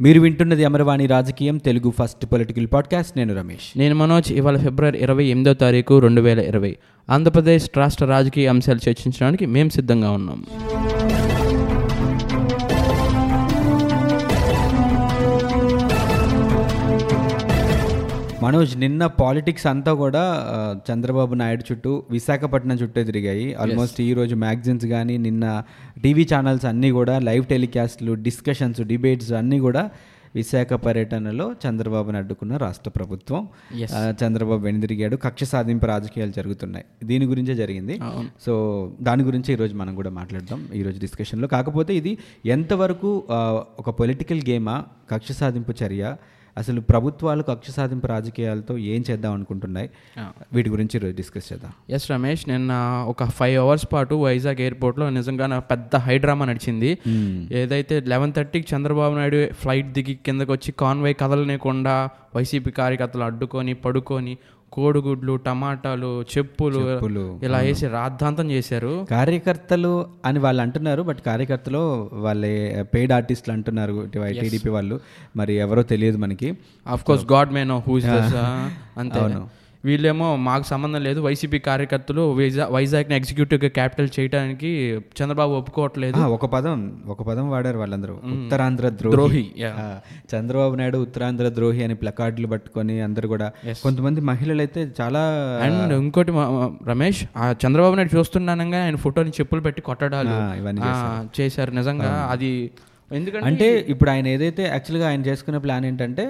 మీరు 0.00 0.20
వింటున్నది 0.20 0.64
అమరవాణి 0.64 1.06
రాజకీయం 1.06 1.56
తెలుగు 1.58 1.92
ఫస్ట్ 1.98 2.26
పొలిటికల్ 2.26 2.66
పాడ్కాస్ట్. 2.72 3.16
నేను 3.16 3.36
రమేష్. 3.36 3.78
నేను 3.78 3.94
మనోజ్. 3.94 4.32
ఇవాళ 4.32 4.56
ఫిబ్రవరి 4.56 4.98
ఇరవై 4.98 5.24
ఎనిమిదో 5.24 5.54
తారీఖు 5.54 5.98
రెండు 5.98 6.20
వేల 6.20 6.38
ఇరవై. 6.38 6.76
ఆంధ్రప్రదేశ్ 7.10 7.70
రాష్ట్ర 7.76 8.04
రాజకీయ 8.04 8.46
అంశాలు 8.46 8.78
చర్చించడానికి 8.88 9.46
మేము 9.46 9.68
సిద్ధంగా 9.68 10.10
ఉన్నాం. 10.10 10.44
మనోజ్ 18.48 18.74
నిన్న 18.80 19.06
పాలిటిక్స్ 19.20 19.66
అంతా 19.70 19.92
కూడా 19.94 20.20
చంద్రబాబు 20.88 21.34
నాయుడు 21.40 21.64
చుట్టూ 21.70 21.90
విశాఖపట్నం 22.10 22.76
చుట్టూ 22.76 23.00
తిరిగాయి. 23.08 23.46
ఆల్మోస్ట్ 23.62 23.98
ఈ 24.00 24.12
రోజు 24.18 24.34
మ్యాగజైన్స్ 24.42 24.86
కానీ 24.92 25.14
నిన్న 25.24 25.44
టీవీ 26.04 26.24
ఛానల్స్ 26.32 26.64
అన్నీ 26.70 26.90
కూడా 26.98 27.14
లైవ్ 27.28 27.44
టెలికాస్ట్లు 27.46 28.12
డిస్కషన్స్ 28.26 28.80
డిబేట్స్ 28.92 29.32
అన్నీ 29.40 29.58
కూడా 29.66 29.82
విశాఖ 30.38 30.70
పర్యటనలో 30.86 31.46
చంద్రబాబుని 31.64 32.16
అడ్డుకున్న 32.20 32.56
రాష్ట్ర 32.64 32.90
ప్రభుత్వం. 32.96 33.42
చంద్రబాబు 34.22 34.62
వెనుదిరిగాడు. 34.68 35.16
కక్ష 35.26 35.44
సాధింపు 35.52 35.86
రాజకీయాలు 35.92 36.34
జరుగుతున్నాయి. 36.38 36.86
దీని 37.10 37.26
గురించే 37.32 37.54
జరిగింది. 37.62 37.94
సో 38.46 38.54
దాని 39.02 39.22
గురించి 39.28 39.52
ఈరోజు 39.56 39.76
మనం 39.82 39.94
కూడా 40.00 40.10
మాట్లాడదాం 40.20 40.62
ఈరోజు 40.80 41.00
డిస్కషన్లో 41.06 41.48
కాకపోతే 41.56 41.94
ఇది 42.00 42.14
ఎంతవరకు 42.56 43.12
ఒక 43.82 43.90
పొలిటికల్ 44.00 44.42
గేమా 44.50 44.76
కక్ష 45.12 45.32
సాధింపు 45.42 45.74
చర్య 45.84 46.16
అసలు 46.58 46.80
ప్రభుత్వాలు 46.80 47.42
కక్ష 47.42 47.70
సాధింపు 47.70 48.06
రాజకీయాలతో 48.06 48.78
ఏం 48.78 49.04
చేద్దాం 49.10 49.32
అనుకుంటున్నాయి? 49.32 49.90
వీటి 50.52 50.70
గురించి 50.70 51.12
డిస్కస్ 51.12 51.52
చేద్దాం. 51.52 51.72
ఎస్ 51.90 52.10
రమేష్ 52.10 52.48
నిన్న 52.48 52.72
ఒక 53.08 53.24
ఫైవ్ 53.24 53.58
అవర్స్ 53.58 53.86
పాటు 53.92 54.14
వైజాగ్ 54.14 54.60
ఎయిర్పోర్ట్లో 54.60 55.10
నిజంగా 55.10 55.46
నా 55.46 55.58
పెద్ద 55.58 55.96
హైడ్రామా 55.96 56.44
నడిచింది. 56.44 56.98
ఏదైతే 57.52 58.00
లెవెన్ 58.00 58.32
థర్టీకి 58.32 58.76
చంద్రబాబు 58.76 59.14
నాయుడు 59.14 59.52
ఫ్లైట్ 59.52 59.90
దిగి 59.92 60.14
కిందకు 60.26 60.52
వచ్చి 60.52 60.72
కాన్వై 60.72 61.12
కదలనేకుండా 61.12 61.96
వైసీపీ 62.36 62.70
కార్యకర్తలు 62.70 63.24
అడ్డుకొని 63.24 63.74
పడుకొని 63.74 64.38
కోడిగుడ్లు 64.72 65.36
టమాటాలు 65.36 66.22
చెప్పులు 66.22 67.40
ఇలా 67.42 67.58
వేసి 67.58 67.86
రాద్ధాంతం 67.86 68.50
చేశారు. 68.50 69.06
కార్యకర్తలు 69.10 70.06
అని 70.24 70.38
వాళ్ళు 70.38 70.62
అంటున్నారు 70.62 71.02
బట్ 71.02 71.18
కార్యకర్తలు 71.26 72.10
వాళ్ళే 72.12 72.84
పెయిడ్ 72.94 73.12
ఆర్టిస్టులు 73.12 73.52
అంటున్నారు 73.52 74.08
టీడీపీ 74.14 74.70
వాళ్ళు. 74.70 75.00
మరి 75.36 75.54
ఎవరో 75.54 75.82
తెలియదు 75.82 76.16
మనకి. 76.16 76.58
Of 76.88 77.04
course 77.04 77.32
God 77.32 77.52
may 77.52 77.64
know 77.64 77.82
who's 77.88 78.06
అంతే. 78.06 79.20
వీళ్ళేమో 79.84 80.36
మాకు 80.36 80.62
సంబంధం 80.62 81.00
లేదు. 81.02 81.20
వైసీపీ 81.20 81.58
కార్యకర్తలు 81.58 82.32
వైజాగ్ 82.32 82.72
వైజాగ్ని 82.72 83.16
ఎగ్జిక్యూటివ్ 83.16 83.60
క్యాపిటల్ 83.70 84.08
చేయడానికి 84.20 84.70
చంద్రబాబు 85.18 85.52
ఒప్పుకోవట్లేదు. 85.52 86.20
ఒక 86.20 86.46
పదం 86.46 87.02
ఒక 87.06 87.22
పదం 87.22 87.50
వాడారు 87.50 87.78
వాళ్ళందరూ. 87.78 88.14
ఉత్తరాంధ్ర 88.14 88.88
ద్రోహి. 88.88 89.44
చంద్రబాబు 90.34 90.74
నాయుడు 90.74 90.98
ఉత్తరాంధ్ర 90.98 91.48
ద్రోహి 91.48 91.84
అని 91.84 91.94
ప్లకార్డులు 91.94 92.46
పట్టుకొని 92.46 93.00
అందరు 93.00 93.28
కూడా 93.28 93.52
కొంతమంది 93.82 94.20
మహిళలు 94.20 94.60
అయితే 94.60 94.88
చాలా 95.00 95.22
అండ్ 95.64 95.92
ఇంకోటి 95.92 96.32
రమేష్ 96.88 97.24
ఆ 97.36 97.54
చంద్రబాబు 97.66 97.94
నాయుడు 97.94 98.18
చూస్తున్నానంగా 98.18 98.84
ఆయన 98.84 98.96
ఫోటోని 98.96 99.30
చెప్పులు 99.30 99.60
పెట్టి 99.60 99.82
కొట్టడాలు. 99.82 100.36
ఇవన్నీ 100.60 100.82
చేశారు. 101.40 101.70
నిజంగా 101.70 102.28
అది 102.30 102.70
ఎందుకంటే 103.12 103.46
అంటే 103.46 103.86
ఇప్పుడు 103.88 104.10
ఆయన 104.10 104.26
ఏదైతే 104.26 104.62
యాక్చువల్గా 104.62 105.08
ఆయన 105.08 105.20
చేసుకున్న 105.20 105.58
ప్లాన్ 105.58 105.84
ఏంటంటే 105.84 106.24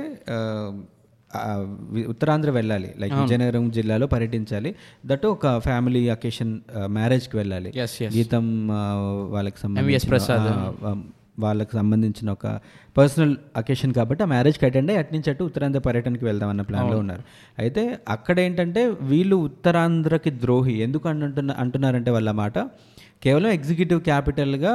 ఉత్తరాంధ్ర 2.08 2.50
వెళ్ళాలి. 2.50 2.94
లైక్ 2.98 3.14
విజయనగరం 3.22 3.70
జిల్లాలో 3.70 4.06
పర్యటించాలి. 4.06 4.70
దట్ 5.06 5.26
ఒక 5.26 5.58
ఫ్యామిలీ 5.58 6.08
అకేషన్ 6.08 6.52
మ్యారేజ్కి 6.90 7.36
వెళ్ళాలి. 7.36 7.70
గీతం 8.18 8.46
వాళ్ళకి 9.30 9.58
ఆ, 10.84 10.92
వాళ్ళకి 11.38 11.70
సంబంధించిన 11.72 12.30
ఒక 12.30 12.46
పర్సనల్ 12.96 13.36
అకేషన్ 13.56 13.92
కాబట్టి 13.92 14.22
ఆ 14.22 14.26
మ్యారేజ్కి 14.26 14.66
అటెండ్ 14.66 14.90
అయ్యి 14.90 14.98
అటు 14.98 15.14
నుంచి 15.14 15.30
అటు 15.30 15.44
ఉత్తరాంధ్ర 15.44 15.78
పర్యటనకి 15.80 16.24
వెళ్దాం 16.24 16.48
అన్న 16.48 16.62
ప్లాన్లో 16.62 16.98
ఉన్నారు. 16.98 17.22
అయితే 17.58 17.82
అక్కడ 18.08 18.40
ఏంటంటే 18.40 18.88
వీళ్ళు 19.02 19.36
ఉత్తరాంధ్రకి 19.36 20.30
ద్రోహి. 20.40 20.72
ఎందుకు 20.82 21.08
అంటున్న 21.08 21.52
అంటున్నారంటే 21.58 22.10
వాళ్ళ 22.10 22.30
మాట 22.30 22.58
కేవలం 23.22 23.50
ఎగ్జిక్యూటివ్ 23.50 24.00
క్యాపిటల్గా 24.00 24.74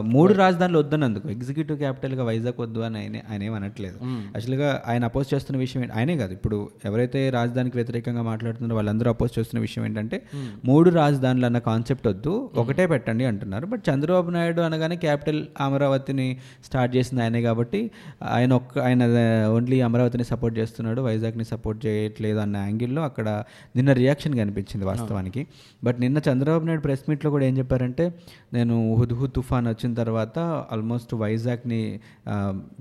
మూడు 0.00 0.34
రాజధానులు 0.34 0.78
వద్దన్నందుకు. 0.78 1.30
ఎగ్జిక్యూటివ్ 1.30 1.78
క్యాపిటల్గా 1.78 2.24
వైజాగ్ 2.24 2.60
వద్దు 2.60 2.80
అని 2.80 2.98
ఆయన 2.98 3.16
ఆయన 3.16 3.54
అనట్లేదు 3.54 3.98
యాక్చువల్గా 4.04 4.82
ఆయన 4.86 5.04
అపోజ్ 5.04 5.34
చేస్తున్న 5.34 5.58
విషయం 5.58 5.82
ఏంటి- 5.82 5.96
ఆయనే 5.96 6.16
కాదు. 6.16 6.32
ఇప్పుడు 6.32 6.68
ఎవరైతే 6.84 7.30
రాజధానికి 7.30 7.76
వ్యతిరేకంగా 7.76 8.22
మాట్లాడుతున్నారో 8.22 8.74
వాళ్ళందరూ 8.74 9.10
అపోజ్ 9.10 9.38
చేస్తున్న 9.38 9.60
విషయం 9.60 9.84
ఏంటంటే 9.84 10.22
మూడు 10.64 10.90
రాజధానులు 10.90 11.46
అన్న 11.46 11.58
కాన్సెప్ట్ 11.58 12.08
వద్దు 12.08 12.50
ఒకటే 12.56 12.86
పెట్టండి 12.86 13.24
అంటున్నారు. 13.24 13.66
బట్ 13.66 13.82
చంద్రబాబు 13.90 14.30
నాయుడు 14.30 14.60
అనగానే 14.60 14.96
క్యాపిటల్ 14.96 15.46
అమరావతిని 15.60 16.38
స్టార్ట్ 16.64 16.96
చేసింది 16.96 17.22
ఆయనే 17.22 17.42
కాబట్టి 17.42 17.90
ఆయన 18.22 18.52
ఒక్క 18.52 18.78
ఆయన 18.78 19.02
ఓన్లీ 19.46 19.80
అమరావతిని 19.80 20.24
సపోర్ట్ 20.24 20.58
చేస్తున్నాడు 20.58 21.00
వైజాగ్ని 21.00 21.44
సపోర్ట్ 21.44 21.86
చేయట్లేదు 21.86 22.38
అన్న 22.38 22.56
యాంగిల్లో 22.56 23.02
అక్కడ 23.02 23.44
నిన్న 23.76 23.92
రియాక్షన్ 23.92 24.34
కనిపించింది 24.34 24.86
వాస్తవానికి. 24.86 25.46
బట్ 25.84 26.00
నిన్న 26.00 26.18
చంద్రబాబు 26.18 26.64
నాయుడు 26.64 26.82
ప్రెస్ 26.82 27.00
మీట్లో 27.08 27.30
కూడా 27.30 27.44
ఏం 27.44 27.58
చెప్పారంటే 27.58 28.14
నేను 28.52 28.94
హుద్హు 28.94 29.26
తుఫాన్ 29.26 29.55
వచ్చిన 29.64 29.94
తర్వాత 29.94 30.38
ఆల్మోస్ట్ 30.72 31.14
వైజాగ్ని 31.22 31.80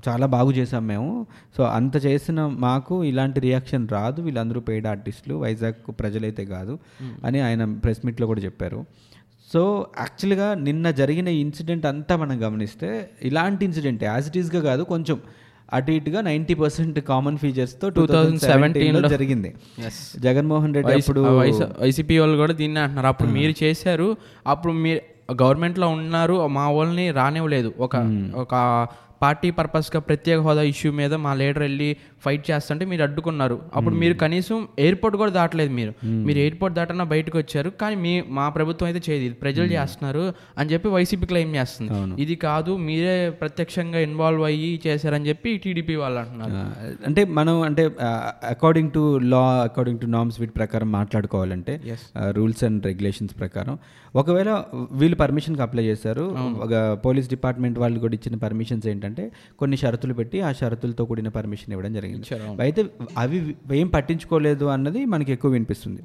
చాలా 0.08 0.25
బాగు 0.36 0.52
చేసాం 0.52 0.84
మేము. 0.88 1.09
సో 1.58 1.63
అంత 1.78 1.96
చేసిన 2.06 2.46
మాకు 2.68 2.97
ఇలాంటి 3.12 3.40
రియాక్షన్ 3.47 3.88
రాదు. 3.97 4.22
వీళ్ళందరూ 4.22 4.59
పెయిడ్ 4.69 4.88
ఆర్టిస్టులు. 4.94 5.35
వైజాగ్ 5.46 5.80
ప్రజలైతే 6.02 6.46
కాదు 6.56 6.75
అని 7.25 7.41
ఆయన 7.47 7.66
ప్రెస్ 7.85 8.03
మీట్లో 8.06 8.28
కూడా 8.34 8.44
చెప్పారు. 8.47 8.81
సో 9.53 9.62
యాక్చువల్గా 10.00 10.53
నిన్న 10.68 10.91
జరిగిన 11.00 11.30
ఇన్సిడెంట్ 11.46 11.85
అంతా 11.94 12.14
మనం 12.22 12.38
గమనిస్తే 12.46 12.91
ఇలాంటి 13.30 13.64
ఇన్సిడెంట్ 13.66 14.03
యాజ్ 14.12 14.28
ఇట్ 14.30 14.38
ఈస్గా 14.44 14.62
కాదు 14.69 14.84
కొంచెం 14.94 15.18
అటు 15.75 15.91
ఇటుగా 15.97 16.19
నైంటీ 16.22 16.53
పర్సెంట్ 16.53 16.97
కామన్ 17.00 17.38
ఫీచర్స్తో 17.44 17.88
టూ 17.90 18.02
థౌజండ్ 18.08 18.41
సెవెంటీన్లో 18.41 19.09
జరిగింది. 19.14 19.50
జగన్మోహన్ 20.25 20.74
రెడ్డి 20.78 20.94
అప్పుడు 20.94 21.22
వైసీపీ 21.81 22.16
వాళ్ళు 22.22 22.38
కూడా 22.41 22.53
దీన్ని 22.53 22.80
అంటున్నారు. 22.84 23.09
అప్పుడు 23.14 23.30
మీరు 23.38 23.53
చేశారు. 23.64 24.09
అప్పుడు 24.53 24.74
మీరు 24.85 25.02
గవర్నమెంట్లో 25.31 25.88
ఉన్నారు 25.88 26.47
మా 26.47 26.69
వాళ్ళని 26.69 27.12
రానివ్వలేదు. 27.12 27.74
ఒక 27.80 27.96
ఒక 28.36 28.88
పార్టీ 29.22 29.52
పర్పస్గా 29.52 30.00
ప్రత్యేక 30.00 30.40
హోదా 30.40 30.62
ఇష్యూ 30.62 30.91
మీద 30.91 31.13
మా 31.13 31.34
లీడర్ 31.34 31.59
వెళ్ళి 31.59 31.97
ఫైట్ 32.25 32.44
చేస్తుంటే 32.50 32.84
మీరు 32.91 33.03
అడ్డుకున్నారు. 33.08 33.58
అప్పుడు 33.78 33.96
మీరు 34.03 34.16
కనీసం 34.24 34.58
ఎయిర్పోర్ట్ 34.86 35.18
కూడా 35.22 35.31
దాటలేదు 35.40 35.74
మీరు. 35.80 35.94
మీరు 36.28 36.40
ఎయిర్పోర్ట్ 36.46 36.75
దాటన్నా 36.80 37.06
బయటకు 37.13 37.38
వచ్చారు. 37.41 37.69
కానీ 37.81 37.97
మీ 38.06 38.13
మా 38.38 38.46
ప్రభుత్వం 38.58 38.88
అయితే 38.90 39.02
చేయదు. 39.08 39.24
ఇది 39.30 39.38
ప్రజలు 39.44 39.68
చేస్తున్నారు 39.75 40.25
అని 40.59 40.69
చెప్పి 40.74 40.88
వైసీపీ 40.96 41.28
క్లెయిమ్ 41.31 41.53
చేస్తుంది. 41.59 41.91
ఇది 42.25 42.38
కాదు 42.47 42.72
మీరే 42.88 43.16
ప్రత్యక్షంగా 43.41 44.00
ఇన్వాల్వ్ 44.08 44.44
అయ్యి 44.52 44.72
చేశారని 44.88 45.28
చెప్పి 45.31 45.52
టీడీపీ 45.66 45.96
వాళ్ళు 46.03 46.19
అంటున్నారు. 46.24 46.62
అంటే 47.09 47.24
మనం 47.40 47.56
అంటే 47.69 47.85
according 48.53 48.91
to 48.97 49.03
law 49.34 49.44
according 49.69 50.02
to 50.03 50.09
norms 50.16 50.40
వీటి 50.41 50.56
ప్రకారం 50.62 50.90
మాట్లాడుకోవాలంటే 51.00 51.75
రూల్స్ 52.40 52.64
అండ్ 52.69 52.81
రెగ్యులేషన్స్ 52.91 53.35
ప్రకారం. 53.44 53.75
ఒకవేళ 54.22 54.50
వీళ్ళు 55.00 55.18
పర్మిషన్కి 55.22 55.64
అప్లై 55.66 55.84
చేశారు 55.90 56.25
ఒక 56.66 56.74
పోలీస్ 57.06 57.28
డిపార్ట్మెంట్ 57.34 57.78
వాళ్ళు 57.84 57.97
కూడా 58.03 58.16
ఇచ్చిన 58.18 58.35
పర్మిషన్స్ 58.44 58.85
ఏంటంటే 58.91 59.24
కొన్ని 59.62 59.78
షరతులు 59.81 60.14
పెట్టి 60.19 60.38
ఆ 60.47 60.50
షరతులతో 60.59 61.03
కూడిన 61.09 61.30
పర్మిషన్ 61.38 61.72
ఇవ్వడం 61.75 61.94
జరిగింది. 61.97 62.15
అయితే 62.59 62.86
అవి 63.18 63.56
ఏం 63.74 63.88
పట్టించుకోలేదు 63.88 64.66
అన్నది 64.66 65.06
మనకి 65.06 65.31
ఎక్కువ 65.31 65.52
వినిపిస్తుంది. 65.52 66.02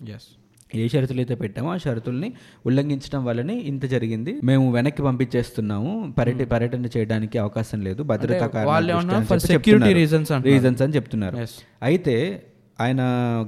ఏ 0.75 0.89
షరతులు 0.89 1.19
అయితే 1.19 1.35
పెట్టామో 1.35 1.73
ఆ 1.73 1.77
షరతుల్ని 1.77 2.33
ఉల్లంఘించడం 2.67 3.25
వల్లనే 3.25 3.55
ఇంత 3.71 3.85
జరిగింది. 3.85 4.41
మేము 4.45 4.73
వెనక్కి 4.73 5.03
పంపించేస్తున్నాము. 5.03 6.15
పర్యట 6.19 6.49
పర్యటన 6.49 6.87
చేయడానికి 6.97 7.39
అవకాశం 7.39 7.81
లేదు. 7.81 8.03
భద్రతా 8.03 8.47
అంటున్నారు. 8.47 9.93
రీజన్స్ 9.93 10.83
అని 10.83 10.95
చెప్తున్నారు. 10.95 11.47
అయితే 11.83 12.43
ఆయన 12.81 13.01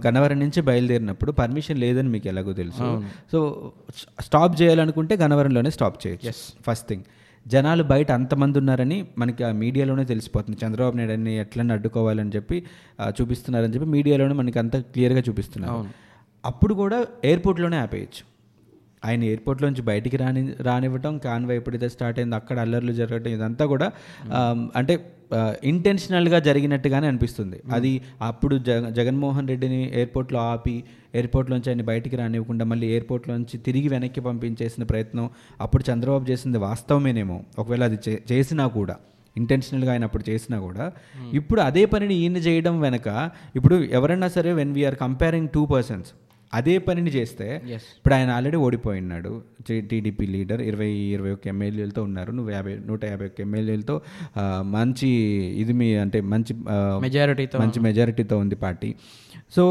గన్నవరం 0.07 0.39
నుంచి 0.41 0.61
బయలుదేరినప్పుడు 0.61 1.33
పర్మిషన్ 1.33 1.79
లేదని 1.79 2.09
మీకు 2.09 2.29
ఎలాగో 2.29 2.53
తెలుసు. 2.53 3.03
సో 3.33 3.73
స్టాప్ 4.21 4.63
చేయాలనుకుంటే 4.63 5.17
గన్నవరంలోనే 5.17 5.71
స్టాప్ 5.71 6.07
చేయొచ్చు. 6.07 6.33
ఫస్ట్ 6.67 6.89
థింగ్ 6.89 7.03
జనాలు 7.49 7.83
బయట 7.83 8.13
అంతమంది 8.13 8.59
ఉన్నారని 8.59 9.05
మనకి 9.19 9.45
ఆ 9.45 9.53
మీడియాలోనే 9.53 10.05
తెలిసిపోతుంది. 10.05 10.59
చంద్రబాబు 10.67 10.97
నాయుడు 10.97 11.13
అని 11.13 11.39
ఎట్లన్నా 11.39 11.75
అడ్డుకోవాలని 11.75 12.31
చెప్పి 12.37 12.65
చూపిస్తున్నారని 13.21 13.75
చెప్పి 13.75 13.87
మీడియాలోనే 13.87 14.35
మనకి 14.35 14.59
అంత 14.59 14.77
క్లియర్గా 14.77 15.23
చూపిస్తున్నారు. 15.29 15.89
అప్పుడు 16.45 16.75
కూడా 16.75 17.07
ఎయిర్పోర్ట్లోనే 17.25 17.77
ఆపేయచ్చు. 17.77 18.23
ఆయన 19.05 19.25
ఎయిర్పోర్ట్లోంచి 19.25 19.83
బయటికి 19.83 20.17
రాని 20.17 20.55
రానివ్వటం 20.61 21.19
కాన్వే 21.19 21.57
ఎప్పుడైతే 21.57 21.89
స్టార్ట్ 21.89 22.19
అయిందో 22.19 22.37
అక్కడ 22.37 22.59
అల్లర్లు 22.59 22.93
జరగటం 22.93 23.31
ఇదంతా 23.31 23.67
కూడా 23.67 23.89
అంటే 24.77 24.95
ఇంటెన్షనల్గా 25.65 26.39
జరిగినట్టుగానే 26.39 27.07
అనిపిస్తుంది. 27.07 27.63
అది 27.73 27.93
అప్పుడు 28.23 28.59
జగ 28.59 28.89
జగన్మోహన్ 28.91 29.49
రెడ్డిని 29.49 29.91
ఎయిర్పోర్ట్లో 29.95 30.41
ఆపి 30.47 30.75
ఎయిర్పోర్ట్లోంచి 31.15 31.71
ఆయన 31.71 31.83
బయటికి 31.83 32.17
రానివ్వకుండా 32.17 32.65
మళ్ళీ 32.65 32.87
ఎయిర్పోర్ట్లోంచి 32.87 33.59
తిరిగి 33.59 33.89
వెనక్కి 33.89 34.21
పంపించేసిన 34.21 34.85
ప్రయత్నం 34.85 35.27
అప్పుడు 35.61 35.93
చంద్రబాబు 35.93 36.31
చేసింది 36.31 36.59
వాస్తవమేనేమో. 36.59 37.39
ఒకవేళ 37.59 37.85
అది 37.85 37.99
చే- 38.09 38.33
చేసినా 38.33 38.67
కూడా 38.67 38.97
ఇంటెన్షనల్గా 39.37 39.93
ఆయన 39.93 40.05
అప్పుడు 40.05 40.31
చేసినా 40.31 40.61
కూడా 40.61 40.85
ఇప్పుడు 41.33 41.61
అదే 41.61 41.85
పనిని 41.85 42.15
ఈయన 42.15 42.37
చేయడం 42.39 42.81
వెనక 42.81 43.09
ఇప్పుడు 43.57 43.77
ఎవరైనా 43.93 44.29
సరే 44.29 44.53
when 44.53 44.75
we are 44.75 44.97
comparing 44.97 45.49
two 45.49 45.67
persons 45.67 46.11
అదే 46.59 46.75
పనిని 46.87 47.11
చేస్తే. 47.17 47.47
ఇప్పుడు 47.99 48.15
ఆయన 48.19 48.31
ఆల్రెడీ 48.37 48.59
ఓడిపోయినాడు 48.67 49.33
టీడీపీ 49.91 50.25
లీడర్ 50.35 50.63
ఇరవై 50.71 50.91
ఇరవై 51.17 51.31
ఒక్క 51.37 51.47
ఎమ్మెల్యేలతో 51.55 52.03
ఉన్నారు. 52.09 52.31
నువ్వు 52.39 52.51
యాభై 52.57 52.75
నూట 52.89 53.03
యాభై 53.13 53.27
ఒక్క 53.31 53.41
ఎమ్మెల్యేలతో 53.47 53.97
మంచి 54.77 55.11
ఇది 55.63 55.75
మీ 55.81 55.89
అంటే 56.05 56.21
మంచి 56.35 56.55
మెజారిటీతో 57.07 57.59
మంచి 57.65 57.81
మెజారిటీతో 57.89 58.39
ఉంది 58.45 58.59
పార్టీ. 58.65 58.91
సో 59.57 59.65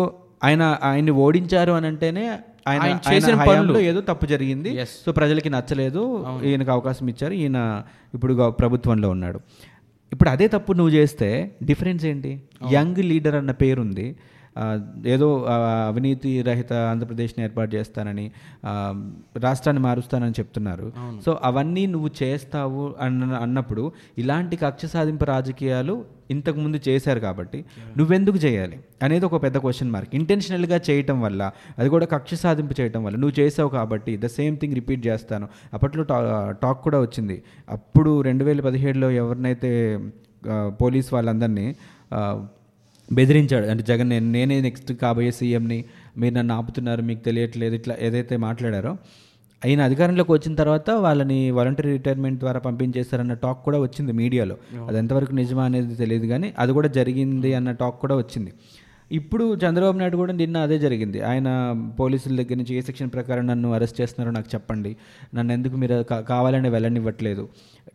ఆయన 0.47 0.63
ఆయన్ని 0.89 1.13
ఓడించారు 1.25 1.73
అని 1.79 1.89
అంటేనే 1.91 2.25
ఆయన 2.69 2.87
చేసిన 3.09 3.35
హయాంలో 3.41 3.79
ఏదో 3.91 4.01
తప్పు 4.09 4.25
జరిగింది. 4.31 4.71
సో 5.05 5.11
ప్రజలకి 5.19 5.49
నచ్చలేదు. 5.57 6.01
ఈయనకు 6.49 6.71
అవకాశం 6.75 7.05
ఇచ్చారు. 7.13 7.35
ఈయన 7.43 7.59
ఇప్పుడు 8.15 8.33
ప్రభుత్వంలో 8.61 9.09
ఉన్నాడు. 9.15 9.39
ఇప్పుడు 10.13 10.29
అదే 10.35 10.45
తప్పు 10.55 10.71
నువ్వు 10.79 10.93
చేస్తే 10.99 11.29
డిఫరెన్స్ 11.69 12.03
ఏంటి? 12.11 12.31
యంగ్ 12.75 13.01
లీడర్ 13.11 13.37
అన్న 13.39 13.51
పేరుంది. 13.63 14.07
ఏదో 15.06 15.27
అవినీతి 15.88 16.42
రహిత 16.42 16.74
ఆంధ్రప్రదేశ్ని 16.74 17.44
ఏర్పాటు 17.44 17.75
చేస్తానని 17.75 18.31
రాష్ట్రాన్ని 19.38 19.83
మారుస్తానని 19.83 20.31
చెప్తున్నారు. 20.31 20.94
సో 21.25 21.39
అవన్నీ 21.44 21.86
నువ్వు 21.86 22.09
చేస్తావు 22.24 22.95
అన్న 23.01 23.24
అన్నప్పుడు 23.24 23.92
ఇలాంటి 24.18 24.56
కక్ష 24.56 24.86
సాధింపు 24.86 25.25
రాజకీయాలు 25.25 26.06
ఇంతకు 26.31 26.59
ముందు 26.59 26.80
చేశారు 26.89 27.19
కాబట్టి 27.19 27.65
నువ్వెందుకు 27.98 28.38
చేయాలి? 28.38 28.80
అనేది 29.03 29.25
ఒక 29.25 29.44
పెద్ద 29.44 29.57
క్వశ్చన్ 29.57 29.92
మార్క్ 29.92 30.15
ఇంటెన్షనల్గా 30.15 30.81
చేయటం 30.89 31.21
వల్ల 31.21 31.51
అది 31.80 31.89
కూడా 31.89 32.06
కక్ష 32.06 32.33
సాధింపు 32.33 32.81
చేయటం 32.81 33.03
వల్ల 33.03 33.18
నువ్వు 33.18 33.39
చేసావు 33.39 33.69
కాబట్టి 33.69 34.18
ద 34.18 34.25
సేమ్ 34.25 34.57
థింగ్ 34.57 34.74
రిపీట్ 34.74 35.07
చేస్తాను. 35.07 35.48
అప్పట్లో 35.74 36.03
టా 36.03 36.18
టాక్ 36.63 36.81
కూడా 36.83 37.00
వచ్చింది. 37.01 37.44
అప్పుడు 37.69 38.21
రెండు 38.21 38.44
వేల 38.44 38.62
పదిహేడులో 38.62 39.12
ఎవరినైతే 39.12 39.71
పోలీస్ 40.81 41.13
వాళ్ళందరినీ 41.13 41.75
బెదిరించాడు. 43.13 43.65
అంటే 43.65 43.83
జగన్ 43.83 44.09
నేను 44.09 44.31
నేనే 44.31 44.61
నెక్స్ట్ 44.61 44.93
కాబోయే 44.93 45.31
సీఎంని 45.31 45.85
మీరు 46.17 46.33
నన్ను 46.33 46.53
ఆపుతున్నారు 46.55 47.01
మీకు 47.01 47.21
తెలియట్లేదు 47.21 47.75
ఇట్లా 47.75 47.95
ఏదైతే 47.99 48.37
మాట్లాడారో 48.37 48.97
ఆయన 49.65 49.81
అధికారంలోకి 49.81 50.31
వచ్చిన 50.31 50.55
తర్వాత 50.55 50.89
వాళ్ళని 50.89 51.39
వాలంటరీ 51.51 51.91
రిటైర్మెంట్ 51.91 52.39
ద్వారా 52.39 52.59
పంపించేస్తారన్న 52.59 53.33
టాక్ 53.33 53.59
కూడా 53.65 53.79
వచ్చింది 53.79 54.11
మీడియాలో. 54.11 54.55
అది 54.87 54.97
ఎంతవరకు 54.97 55.35
నిజమా 55.35 55.63
అనేది 55.65 55.95
తెలియదు 55.95 56.27
కానీ 56.27 56.53
అది 56.59 56.71
కూడా 56.71 56.87
జరిగింది 56.87 57.53
అన్న 57.53 57.71
టాక్ 57.71 57.99
కూడా 57.99 58.15
వచ్చింది. 58.15 58.53
ఇప్పుడు 59.11 59.55
చంద్రబాబు 59.55 59.97
నాయుడు 59.97 60.17
కూడా 60.17 60.33
నిన్న 60.33 60.57
అదే 60.57 60.79
జరిగింది. 60.79 61.21
ఆయన 61.21 61.47
పోలీసుల 61.99 62.35
దగ్గర 62.35 62.55
నుంచి 62.55 62.75
ఏ 62.75 62.81
సెక్షన్ 62.81 63.09
ప్రకారం 63.09 63.47
నన్ను 63.47 63.73
అరెస్ట్ 63.73 64.01
చేస్తున్నారో 64.01 64.31
నాకు 64.31 64.49
చెప్పండి. 64.55 64.95
నన్ను 65.35 65.53
ఎందుకు 65.53 65.75
మీరు 65.75 66.03
కావాలని 66.29 66.69
వెళ్ళనివ్వట్లేదు. 66.69 67.49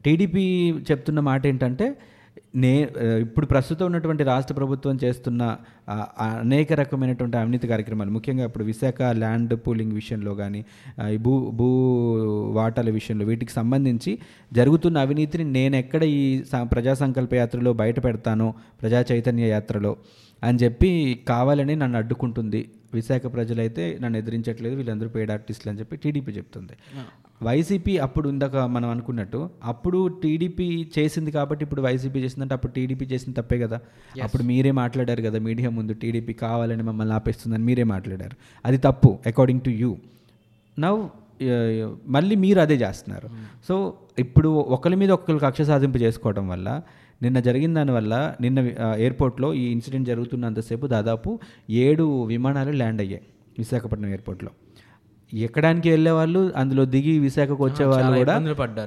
టీడీపీ 0.05 0.45
చెప్తున్న 0.91 1.21
మాట 1.21 1.47
ఏంటంటే 1.47 1.97
నే 2.57 2.89
ఇప్పుడు 3.21 3.47
ప్రస్తుతం 3.47 3.87
ఉన్నటువంటి 3.87 4.25
రాష్ట్ర 4.25 4.55
ప్రభుత్వం 4.55 4.99
చేస్తున్న 5.05 5.43
అనేక 6.19 6.73
రకమైనటువంటి 6.73 7.37
అవినీతి 7.37 7.67
కార్యక్రమాలు 7.69 8.11
ముఖ్యంగా 8.11 8.45
ఇప్పుడు 8.45 8.65
విశాఖ 8.65 9.03
ల్యాండ్ 9.17 9.55
పూలింగ్ 9.67 9.93
విషయంలో 9.93 10.35
కానీ 10.35 10.65
ఈ 11.15 11.17
భూ 11.17 11.51
భూ 11.51 11.69
వాటాల 12.53 12.91
విషయంలో 12.91 13.27
వీటికి 13.27 13.53
సంబంధించి 13.53 14.19
జరుగుతున్న 14.53 14.99
అవినీతిని 14.99 15.45
నేను 15.45 15.77
ఎక్కడ 15.77 16.03
ఈ 16.03 16.43
ప్రజా 16.73 16.95
సంకల్ప 16.95 17.35
యాత్రలో 17.35 17.73
బయట 17.73 18.05
పెడతానో 18.05 18.55
ప్రజా 18.81 19.05
చైతన్య 19.13 19.47
యాత్రలో 19.49 19.97
అని 20.43 20.59
చెప్పి 20.59 20.91
కావాలని 21.29 21.77
నన్ను 21.77 21.99
అడ్డుకుంటుంది. 21.99 22.63
విశాఖ 22.95 23.23
ప్రజలైతే 23.33 23.85
నన్ను 24.03 24.17
ఎదిరించట్లేదు 24.19 24.75
వీళ్ళందరూ 24.77 25.09
పేడ్ 25.09 25.31
ఆర్టిస్టులు 25.31 25.71
అని 25.71 25.79
చెప్పి 25.81 25.97
టీడీపీ 25.97 26.33
చెప్తుంది. 26.33 26.75
వైసీపీ 27.43 27.95
అప్పుడు 27.99 28.27
ఇందాక 28.29 28.57
మనం 28.75 28.89
అనుకున్నట్టు 28.89 29.41
అప్పుడు 29.65 29.99
టీడీపీ 30.23 30.67
చేసింది 30.99 31.31
కాబట్టి 31.31 31.63
ఇప్పుడు 31.65 31.83
వైసీపీ 31.83 32.19
చేసిందంటే 32.21 32.55
అప్పుడు 32.55 32.73
టీడీపీ 32.73 33.05
చేసింది 33.05 33.37
తప్పే 33.41 33.59
కదా. 33.59 33.79
అప్పుడు 34.23 34.43
మీరే 34.43 34.71
మాట్లాడారు 34.81 35.23
కదా 35.23 35.39
మీడియా 35.39 35.71
ముందు 35.71 35.93
టీడీపీ 35.93 36.33
కావాలని 36.33 36.83
మమ్మల్ని 36.83 37.15
ఆపేస్తుందని 37.15 37.65
మీరే 37.65 37.87
మాట్లాడారు. 37.95 38.37
అది 38.67 38.79
తప్పు 38.79 39.19
అకార్డింగ్ 39.27 39.61
టు 39.61 39.71
యూ 39.83 39.93
నవ్ 40.77 41.01
మళ్ళీ 42.09 42.35
మీరు 42.37 42.61
అదే 42.61 42.75
చేస్తున్నారు. 42.75 43.29
సో 43.69 43.75
ఇప్పుడు 44.19 44.49
ఒకరి 44.49 44.97
మీద 44.97 45.11
ఒకరు 45.11 45.39
కక్ష 45.39 45.63
సాధింపు 45.63 45.99
చేసుకోవడం 45.99 46.49
వల్ల 46.49 46.69
నిన్న 47.21 47.39
జరిగిన 47.39 47.75
దానివల్ల 47.75 48.15
నిన్న 48.41 48.59
ఎయిర్పోర్ట్లో 48.99 49.55
ఈ 49.55 49.73
ఇన్సిడెంట్ 49.73 50.07
జరుగుతున్నంతసేపు 50.07 50.87
దాదాపు 50.87 51.31
ఏడు 51.83 52.05
విమానాలు 52.27 52.71
ల్యాండ్ 52.73 53.01
అయ్యాయి 53.01 53.25
విశాఖపట్నం 53.59 54.09
ఎయిర్పోర్ట్లో 54.09 54.51
ఎక్కడానికి 55.33 55.89
వెళ్ళే 55.91 56.11
వాళ్ళు 56.11 56.53
అందులో 56.57 56.85
దిగి 56.87 57.19
విశాఖకు 57.19 57.63
వచ్చే 57.65 57.85
వాళ్ళు 57.85 58.11
కూడా. 58.19 58.35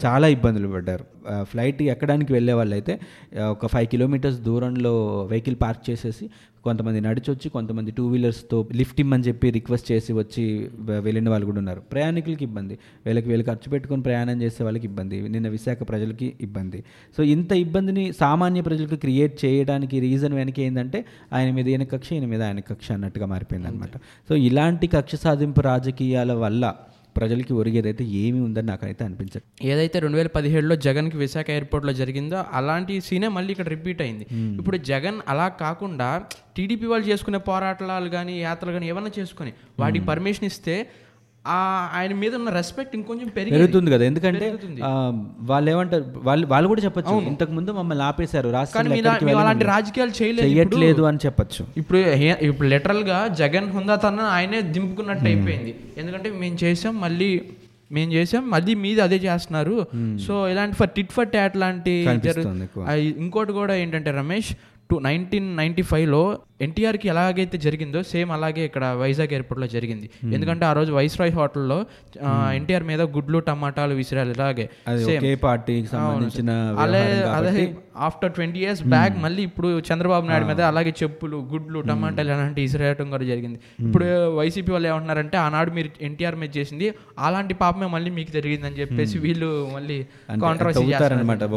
చాలా 0.06 0.28
ఇబ్బందులు 0.28 0.68
పడ్డారు 0.74 1.06
ఫ్లైట్ 1.50 1.82
ఎక్కడానికి 1.92 2.32
వెళ్ళే 2.34 2.54
వాళ్ళు 2.54 2.76
అయితే 2.76 2.94
ఆ, 3.38 3.46
ఒక 3.48 3.68
ఫైవ్ 3.68 3.88
కిలోమీటర్స్ 3.88 4.40
దూరంలో 4.42 4.94
వెహికల్ 5.30 5.60
పార్క్ 5.62 5.84
చేసేసి 5.90 6.26
కొంతమంది 6.66 7.00
నడిచొచ్చి 7.02 7.48
కొంతమంది 7.50 7.92
టూ 7.92 8.06
వీలర్స్తో 8.08 8.58
లిఫ్ట్ 8.76 9.00
ఇమ్మని 9.02 9.24
చెప్పి 9.24 9.48
రిక్వెస్ట్ 9.52 9.88
చేసి 9.92 10.12
వచ్చి 10.14 10.44
వెళ్ళిన 11.06 11.28
వాళ్ళు 11.30 11.46
కూడా 11.46 11.60
ఉన్నారు. 11.60 11.82
ప్రయాణికులకి 11.92 12.44
ఇబ్బంది. 12.44 12.76
వీళ్ళకి 13.06 13.28
వీళ్ళు 13.28 13.46
ఖర్చు 13.46 13.68
పెట్టుకొని 13.70 14.02
ప్రయాణం 14.04 14.38
చేసే 14.42 14.64
వాళ్ళకి 14.64 14.86
ఇబ్బంది. 14.86 15.20
నిన్న 15.30 15.48
విశాఖ 15.50 15.80
ప్రజలకి 15.88 16.28
ఇబ్బంది. 16.42 16.80
సో 17.18 17.24
ఇంత 17.34 17.52
ఇబ్బందిని 17.64 18.04
సామాన్య 18.20 18.62
ప్రజలకు 18.62 18.98
క్రియేట్ 18.98 19.36
చేయడానికి 19.44 19.68
రీజన్ 20.00 20.36
వెనక 20.36 20.60
ఏంటంటే 20.60 21.02
ఆయన 21.34 21.50
మీద 21.52 21.68
ఈయన 21.68 21.88
కక్ష 21.94 22.12
ఈయన 22.14 22.28
మీద 22.28 22.44
ఆయన 22.44 22.62
కక్ష 22.70 22.90
అన్నట్టుగా 22.92 23.28
మారిపోయింది 23.28 23.68
అనమాట 23.68 23.96
సో 24.30 24.36
ఇలాంటి 24.48 24.88
కక్ష 24.90 25.16
సాధింపు 25.24 25.64
రాజకీయాల 25.70 26.34
వల్ల 26.44 26.64
ప్రజలకి 27.20 27.54
ఒరిగేదైతే 27.62 28.04
ఏమీ 28.24 28.40
ఉందని 28.48 28.68
నాకైతే 28.68 29.02
అనిపించదు. 29.08 29.44
ఏదైతే 29.72 29.98
రెండు 30.06 30.18
వేల 30.20 30.30
పదిహేడులో 30.38 30.76
జగన్కి 30.88 31.18
విశాఖ 31.18 31.50
ఎయిర్పోర్ట్లో 31.56 31.94
జరిగిందో 32.02 32.40
అలాంటి 32.60 32.94
సీనే 33.08 33.30
మళ్ళీ 33.38 33.52
ఇక్కడ 33.56 33.70
రిపీట్ 33.76 34.02
అయింది. 34.06 34.28
ఇప్పుడు 34.60 34.78
జగన్ 34.92 35.20
అలా 35.34 35.48
కాకుండా 35.64 36.10
టీడీపీ 36.58 36.88
వాళ్ళు 36.92 37.06
చేసుకునే 37.12 37.40
పోరాటాలు 37.50 38.10
కానీ 38.18 38.34
యాత్రలు 38.42 38.74
కానీ 38.78 38.88
ఏమన్నా 38.94 39.12
చేసుకొని 39.20 39.54
వాటికి 39.80 40.06
పర్మిషన్ 40.12 40.48
ఇస్తే 40.52 40.76
ఆయన 41.98 42.14
మీద 42.24 42.34
ఉన్న 42.40 42.50
రెస్పెక్ట్ 42.58 42.94
ఇంకొంచెం 43.00 43.28
పెరిగి 43.38 43.54
పెరుగుతుంది 43.56 43.92
కదా. 43.92 44.04
ఎందుకంటే 44.12 44.48
వాళ్ళు 45.52 45.68
ఏమంటారు 45.74 46.06
వాళ్ళు 46.28 46.48
వాళ్ళు 46.54 46.68
కూడా 46.72 46.82
చెప్పొచ్చు. 46.86 47.16
ఇంతకు 47.32 47.54
ముందు 47.60 47.78
మమ్మల్ని 47.80 48.06
ఆపేశారు. 48.10 48.50
అలాంటి 49.44 49.66
రాజకీయాలు 49.74 50.14
చేయలేదు 50.22 51.06
అని 51.12 51.22
చెప్పొచ్చు. 51.26 51.66
ఇప్పుడు 51.78 52.02
ఇప్పుడు 52.50 52.70
లిటరల్గా 52.76 53.22
జగన్ 53.44 53.70
హుందాతనం 53.78 54.28
ఆయనే 54.38 54.62
దింపుకున్నట్టు 54.76 55.28
అయిపోయింది. 55.32 55.74
ఎందుకంటే 55.98 56.30
మేము 56.44 56.58
చేసాం 56.66 56.96
మళ్ళీ 57.06 57.32
మేము 57.98 58.12
చేసాం 58.12 58.44
మళ్ళీ 58.50 58.74
మీది 58.82 59.02
అదే 59.02 59.18
చేస్తున్నారు. 59.28 59.76
సో 60.26 60.34
ఇలాంటి 60.50 60.76
ఫర్ 60.76 60.92
టిట్ 60.98 61.14
ఫర్ 61.16 61.30
ట్యాట్ 61.36 61.56
లాంటి 61.58 61.94
ఇంకోటి 63.24 63.52
కూడా 63.52 63.76
ఏంటంటే 63.84 64.12
రమేష్ 64.18 64.52
టూ 64.90 64.96
నైన్టీన్ 65.00 65.48
నైన్టీ 65.58 65.84
ఫైవ్లో 65.90 66.22
ఎన్టీఆర్కి 66.66 67.08
ఎలాగైతే 67.08 67.58
జరిగిందో 67.58 68.00
సేమ్ 68.12 68.32
అలాగే 68.32 68.62
ఇక్కడ 68.70 68.86
వైజాగ్ 69.02 69.34
ఎయిర్పోర్ట్లో 69.36 69.68
జరిగింది. 69.68 70.08
ఎందుకంటే 70.36 70.64
ఆ 70.66 70.72
రోజు 70.74 70.92
వైస్రాయ్ 70.92 71.32
హోటల్లో 71.32 71.78
ఎన్టీఆర్ 72.58 72.86
మీద 72.92 73.02
గుడ్లు 73.16 73.40
టమాటాలు 73.50 73.94
విసిరాలు 73.94 74.32
ఇలాగే. 74.38 74.66
పార్టీకి 75.46 75.88
సంబంధించిన 75.88 76.52
అదే 77.38 77.66
ఆఫ్టర్ 78.08 78.32
ట్వంటీ 78.38 78.60
ఇయర్స్ 78.60 78.84
బ్యాక్ 78.94 79.16
మళ్ళీ 79.24 79.42
ఇప్పుడు 79.50 79.70
చంద్రబాబు 79.90 80.26
నాయుడు 80.30 80.48
మీద 80.52 80.62
అలాగే 80.72 80.92
చెప్పులు 81.02 81.38
గుడ్లు 81.52 81.80
టమాటాలు 81.90 82.32
అలాంటి 82.36 82.62
ఇసిరేయటం 82.68 83.10
కూడా 83.10 83.26
జరిగింది. 83.32 83.60
ఇప్పుడు 83.86 84.06
వైసీపీ 84.40 84.72
వాళ్ళు 84.72 84.88
ఏమంటున్నారంటే 84.92 85.38
ఆనాడు 85.38 85.72
మీరు 85.72 85.90
ఎన్టీఆర్ 86.02 86.36
మీద 86.36 86.52
చేసింది 86.58 86.88
అలాంటి 87.28 87.54
పాపమే 87.54 87.90
మళ్ళీ 87.96 88.12
మీకు 88.12 88.32
జరిగిందని 88.32 88.80
చెప్పేసి 88.82 89.18
వీళ్ళు 89.26 89.50
మళ్ళీ 89.76 89.98
కాంట్రవర్సీ 90.46 90.86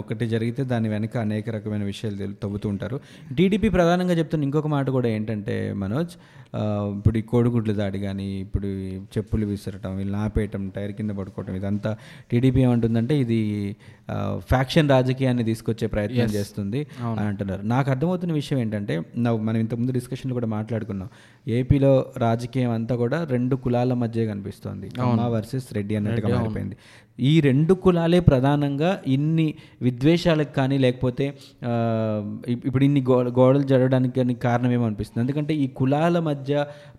ఒకటి 0.03 0.27
జరిగితే 0.35 0.63
దాని 0.65 0.89
వెనక 0.89 1.17
అనేక 1.17 1.51
రకమైన 1.51 1.85
విషయాలు 1.93 2.29
తవ్వుతూ 2.43 2.67
ఉంటారు. 2.69 2.97
టీడీపీ 3.39 3.69
ప్రధానంగా 3.79 4.15
చెప్తున్న 4.21 4.45
ఇంకొక 4.45 4.69
మాట 4.77 4.87
కూడా 4.91 5.09
ఏంటంటే 5.09 5.57
మనోజ్ 5.85 6.15
ఇప్పుడు 6.57 7.19
ఈ 7.19 7.23
కోడిగుడ్లు 7.23 7.75
దాడి 7.75 7.99
కానీ 7.99 8.41
ఇప్పుడు 8.41 8.67
చెప్పులు 9.19 9.47
విసరటం 9.47 9.97
వీళ్ళని 9.97 10.23
ఆపేయటం 10.23 10.73
టైర్ 10.77 10.93
కింద 10.93 11.11
పడుకోవటం 11.11 11.55
ఇదంతా 11.55 11.97
టీడీపీ 12.31 12.61
ఏమంటుందంటే 12.61 13.19
ఇది 13.19 13.77
ఫ్యాక్షన్ 14.37 14.91
రాజకీయాన్ని 14.91 15.45
తీసుకొచ్చే 15.45 15.89
ప్రయత్నం 15.89 16.19
చేస్తుంది 16.35 16.87
అని 17.19 17.29
అంటున్నారు. 17.29 17.63
నాకు 17.63 17.91
అర్థమవుతున్న 17.91 18.33
విషయం 18.33 18.59
ఏంటంటే 18.59 19.03
నా- 19.17 19.41
మనం 19.41 19.57
ఇంతకుముందు 19.57 19.93
డిస్కషన్లో 19.93 20.35
కూడా 20.35 20.47
మాట్లాడుకున్నాం. 20.47 21.09
ఏపీలో 21.49 22.07
రాజకీయం 22.17 22.71
అంతా 22.71 22.97
కూడా 22.97 23.25
రెండు 23.25 23.57
కులాల 23.57 23.95
మధ్య 23.95 24.27
కనిపిస్తోంది. 24.27 24.91
అమ్మ 25.01 25.21
వర్సెస్ 25.27 25.75
రెడ్డి 25.75 25.97
అన్నట్టుగా 25.97 26.29
మారిపోయింది. 26.41 26.77
ఈ 27.21 27.41
రెండు 27.41 27.75
కులాలే 27.75 28.21
ప్రధానంగా 28.21 29.03
ఇన్ని 29.07 29.55
విద్వేషాలకు 29.83 30.55
కానీ 30.55 30.79
లేకపోతే 30.79 31.35
ఇప్పుడు 32.49 32.85
ఇన్ని 32.85 33.01
గో 33.01 33.23
గోడలు 33.23 33.63
జరగడానికి 33.63 34.15
కానీ 34.15 34.35
కారణం 34.35 34.73
ఏమనిపిస్తుంది 34.73 35.23
ఎందుకంటే 35.23 35.55
ఈ 35.55 35.67
కులాల 35.67 36.19
మధ్య 36.19 36.42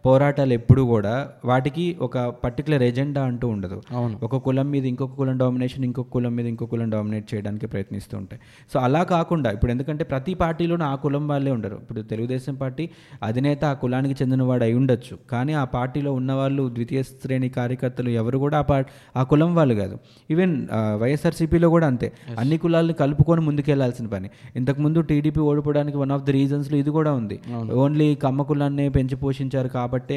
పోరాటాలు 0.05 0.53
ఎప్పుడు 0.53 0.81
కూడా 0.81 1.29
వాటికి 1.45 1.97
ఒక 2.01 2.17
పర్టికులర్ 2.43 2.83
ఎజెండా 2.83 3.21
అంటూ 3.23 3.47
ఉండదు. 3.47 3.81
ఒక 4.23 4.35
కులం 4.35 4.67
మీద 4.71 4.85
ఇంకొక 4.85 5.13
కులం 5.19 5.37
డామినేషన్ 5.37 5.85
ఇంకొక 5.85 6.07
కులం 6.07 6.35
మీద 6.35 6.47
ఇంకొక 6.47 6.69
కులం 6.69 6.89
డామినేట్ 6.89 7.27
చేయడానికి 7.33 7.67
ప్రయత్నిస్తూ 7.67 8.17
ఉంటాయి. 8.17 8.41
సో 8.73 8.79
అలా 8.79 9.03
కాకుండా 9.03 9.51
ఇప్పుడు 9.51 9.71
ఎందుకంటే 9.71 10.03
ప్రతి 10.03 10.33
పార్టీలోనూ 10.33 10.85
ఆ 10.85 10.95
కులం 10.95 11.27
వాళ్ళే 11.27 11.51
ఉండరు. 11.51 11.75
ఇప్పుడు 11.75 12.01
తెలుగుదేశం 12.01 12.55
పార్టీ 12.55 12.89
అధినేత 13.23 13.63
ఆ 13.65 13.73
కులానికి 13.73 14.15
చెందినవాడు 14.21 14.63
అయి 14.63 14.73
ఉండొచ్చు. 14.73 15.17
కానీ 15.31 15.53
ఆ 15.53 15.63
పార్టీలో 15.63 16.13
ఉన్నవాళ్ళు 16.13 16.69
ద్వితీయ 16.73 17.03
శ్రేణి 17.03 17.49
కార్యకర్తలు 17.49 18.09
ఎవరు 18.09 18.37
కూడా 18.37 18.57
ఆ 18.57 18.61
పా 18.61 18.83
ఆ 19.17 19.23
కులం 19.23 19.55
వాళ్ళు 19.55 19.75
కాదు. 19.75 19.97
ఈవెన్ 20.31 20.67
వైఎస్ఆర్సీపీలో 21.01 21.69
కూడా 21.69 21.87
అంతే. 21.87 22.11
అన్ని 22.39 22.57
కులాలను 22.57 22.93
కలుపుకొని 22.93 23.41
ముందుకెళ్ళాల్సిన 23.41 24.07
పని. 24.07 24.29
ఇంతకుముందు 24.55 24.99
టీడీపీ 25.09 25.39
ఓడిపోవడానికి 25.39 25.97
వన్ 25.97 26.11
ఆఫ్ 26.11 26.23
ది 26.23 26.31
రీజన్స్లో 26.31 26.77
ఇది 26.77 26.89
కూడా 26.89 27.11
ఉంది. 27.13 27.39
ఓన్లీ 27.73 28.15
కమ్మ 28.15 28.41
కులాన్నే 28.41 28.89
పెంచి 28.89 29.15
పోషించారు 29.33 29.69
కాబట్టే 29.77 30.15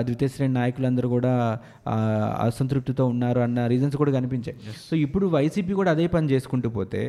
ద్వితీయ 0.00 0.28
శ్రేణి 0.28 0.54
నాయకులందరూ 0.54 1.08
కూడా 1.08 1.32
అసంతృప్తితో 2.46 3.04
ఉన్నారు 3.06 3.40
అన్న 3.46 3.66
రీజన్స్ 3.72 3.96
కూడా 3.96 4.12
కనిపించాయి. 4.12 4.56
సో 4.90 4.94
ఇప్పుడు 4.96 5.26
వైసీపీ 5.36 5.72
కూడా 5.80 5.90
అదే 5.90 6.06
పని 6.14 6.26
చేసుకుంటూ 6.30 6.68
పోతే 6.68 7.02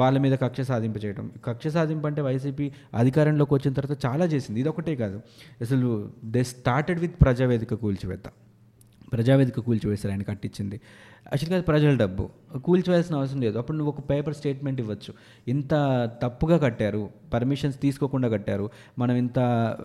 వాళ్ళ 0.00 0.16
మీద 0.24 0.34
కక్ష 0.44 0.60
సాధింపు 0.70 1.00
చేయడం 1.04 1.26
కక్ష 1.44 1.66
సాధింపు 1.76 2.06
అంటే 2.06 2.20
వైసీపీ 2.28 2.66
అధికారంలోకి 2.94 3.54
వచ్చిన 3.54 3.72
తర్వాత 3.74 3.98
చాలా 4.06 4.24
చేసింది. 4.24 4.58
ఇది 4.60 4.68
ఒకటే 4.68 4.94
కాదు. 5.02 5.18
అసలు 5.60 5.88
దే 6.34 6.42
స్టార్టెడ్ 6.54 7.00
విత్ 7.04 7.16
ప్రజావేదిక 7.22 7.74
కూల్చివేత. 7.84 8.26
ప్రజావేదిక 9.12 9.60
కూల్చివేశారు 9.66 10.12
ఆయన 10.14 10.24
కట్టించింది. 10.30 10.76
యాక్చువల్గా 11.32 11.56
అది 11.58 11.66
ప్రజల 11.66 11.90
డబ్బు. 11.96 12.24
కూల్చివేయాల్సిన 12.64 13.14
అవసరం 13.16 13.40
లేదు. 13.40 13.56
అప్పుడు 13.58 13.76
నువ్వు 13.76 13.90
ఒక 13.92 14.02
పేపర్ 14.10 14.34
స్టేట్మెంట్ 14.34 14.78
ఇవ్వచ్చు. 14.80 15.10
ఇంత 15.48 15.72
తప్పుగా 16.22 16.56
కట్టారు 16.58 17.02
పర్మిషన్స్ 17.32 17.80
తీసుకోకుండా 17.80 18.28
కట్టారు 18.28 18.66
మనం 18.98 19.14
ఇంత 19.14 19.38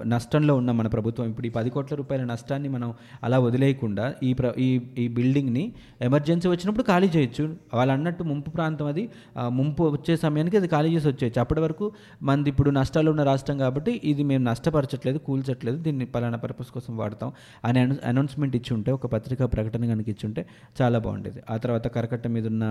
నష్టంలో 0.05 0.53
ఉన్నాం 0.55 0.77
మన 0.77 0.87
ప్రభుత్వం. 0.87 1.25
ఇప్పుడు 1.29 1.47
ఈ 1.47 1.49
పది 1.49 1.69
కోట్ల 1.69 1.95
రూపాయల 1.95 2.23
నష్టాన్ని 2.23 2.69
మనం 2.69 2.89
అలా 3.23 3.37
వదిలేయకుండా 3.39 4.05
ఈ 4.23 4.33
ప్ర 4.33 4.53
ఈ 4.59 4.69
ఈ 4.97 5.07
బిల్డింగ్ని 5.07 5.63
ఎమర్జెన్సీ 6.01 6.47
వచ్చినప్పుడు 6.47 6.85
ఖాళీ 6.91 7.09
చేయొచ్చు. 7.15 7.43
వాళ్ళు 7.73 7.93
అన్నట్టు 7.93 8.23
ముంపు 8.23 8.49
ప్రాంతం 8.49 8.85
అది. 8.85 9.03
ముంపు 9.57 9.83
వచ్చే 9.95 10.15
సమయానికి 10.15 10.57
అది 10.57 10.67
ఖాళీ 10.67 10.95
చేసి 10.95 11.07
వచ్చేయచ్చు. 11.07 11.41
అప్పటి 11.41 11.61
వరకు 11.65 11.91
మనది 12.21 12.49
ఇప్పుడు 12.49 12.69
నష్టాలు 12.79 13.11
ఉన్న 13.15 13.23
రాష్ట్రం 13.31 13.57
కాబట్టి 13.57 14.01
ఇది 14.03 14.23
మేము 14.23 14.43
నష్టపరచట్లేదు 14.43 15.17
కూల్చట్లేదు. 15.27 15.77
దీన్ని 15.87 16.05
పలానా 16.05 16.37
పర్పస్ 16.37 16.71
కోసం 16.77 16.93
వాడతాం 16.97 17.31
అని 17.65 17.79
అనౌన్స్మెంట్ 17.81 18.55
ఇచ్చి 18.55 18.73
ఉంటే 18.77 18.91
ఒక 18.91 19.05
పత్రికా 19.15 19.45
ప్రకటన 19.57 19.85
కనుక 19.93 20.09
ఇచ్చి 20.09 20.25
ఉంటే 20.29 20.43
చాలా 20.81 20.99
బాగుండేది. 20.99 21.32
ఆ 21.49 21.57
తర్వాత 21.57 21.87
కరకట్ట 21.87 22.27
మీద 22.27 22.47
ఉన్న 22.47 22.65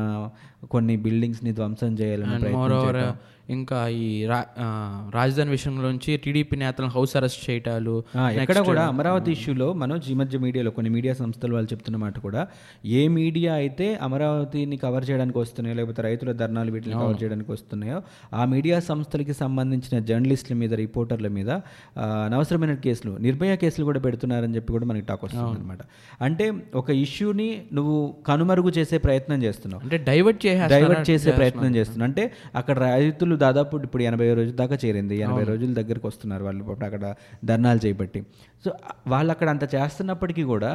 కొన్ని 0.69 0.97
బిల్డింగ్స్ని 0.97 1.53
ధ్వంసం 1.53 1.95
చేయాలని 1.95 2.51
ఇంకా 3.53 3.79
ఈ 3.97 4.09
రాజధాని 5.15 5.51
విషయంలోంచి 5.51 6.13
టీడీపీ 6.17 6.57
నేతలను 6.57 6.93
హౌస్ 6.93 7.13
అరెస్ట్ 7.17 7.43
చేయటాలు 7.51 7.95
ఎక్కడ 8.35 8.59
కూడా 8.61 8.83
అమరావతి 8.85 9.31
ఇష్యూలో 9.31 9.69
మనోజ్ 9.73 10.07
ఈ 10.11 10.15
మధ్య 10.15 10.39
మీడియాలో 10.39 10.71
కొన్ని 10.71 10.91
మీడియా 10.91 11.15
సంస్థలు 11.15 11.55
వాళ్ళు 11.55 11.71
చెప్తున్న 11.73 11.97
మాట 11.97 12.19
కూడా 12.19 12.43
ఏ 12.93 13.03
మీడియా 13.09 13.53
అయితే 13.55 13.87
అమరావతిని 14.01 14.77
కవర్ 14.77 15.07
చేయడానికి 15.11 15.39
వస్తున్నాయో 15.39 15.77
లేకపోతే 15.77 16.03
రైతుల 16.03 16.33
ధర్నాలు 16.33 16.73
వీటిని 16.73 16.95
కవర్ 16.95 17.19
చేయడానికి 17.23 17.53
వస్తున్నాయో 17.53 17.99
ఆ 18.33 18.45
మీడియా 18.45 18.79
సంస్థలకి 18.81 19.33
సంబంధించిన 19.33 19.99
జర్నలిస్టుల 20.05 20.57
మీద 20.57 20.73
రిపోర్టర్ల 20.75 21.29
మీద 21.29 21.51
అనవసరమైన 22.27 22.77
కేసులు 22.85 23.13
నిర్భయ 23.19 23.53
కేసులు 23.57 23.85
కూడా 23.85 24.01
పెడుతున్నారని 24.01 24.55
చెప్పి 24.57 24.73
కూడా 24.73 24.87
మనకి 24.87 25.07
టాక్ 25.07 25.25
వస్తుంది 25.25 25.51
అనమాట 25.51 25.83
అంటే 26.21 26.47
ఒక 26.75 26.91
ఇష్యూని 27.03 27.51
నువ్వు 27.73 27.99
కనుమరుగు 28.43 28.71
చేసే 28.79 28.99
ప్రయత్నం 28.99 29.43
చేస్తున్నావు. 29.43 29.83
అంటే 29.83 29.97
డైవర్ట్ 29.97 30.47
చేసేస్తున్నారు? 30.47 30.85
డైవర్ట్ 30.85 31.11
చేసే 31.11 31.31
ప్రయత్నం 31.33 31.75
చేస్తున్నారు 31.77 32.09
అంటే 32.11 32.33
అక్కడ 32.57 32.79
రైతులు 32.79 33.37
దాదాపు 33.37 33.77
ఇప్పుడు 33.77 34.03
ఎనభై 34.03 34.35
రోజుల 34.35 34.55
దాకా 34.55 34.79
చేరింది. 34.85 35.17
ఎనభై 35.17 35.45
రోజుల 35.45 35.73
దగ్గరికి 35.73 36.07
వస్తున్నారు 36.07 36.45
వాళ్ళు 36.45 36.65
అక్కడ 36.85 37.15
ధర్నాలు 37.45 37.81
చేపట్టి. 37.87 38.23
సో 38.65 38.73
వాళ్ళు 39.07 39.31
అక్కడ 39.31 39.49
అంత 39.49 39.65
చేస్తున్నప్పటికీ 39.75 40.43
కూడా 40.43 40.73